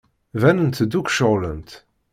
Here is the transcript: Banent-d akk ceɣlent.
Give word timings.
Banent-d 0.41 0.91
akk 0.99 1.09
ceɣlent. 1.11 1.69